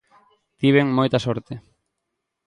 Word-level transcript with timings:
Tiven 0.61 0.87
moita 0.97 1.17
sorte. 1.25 1.53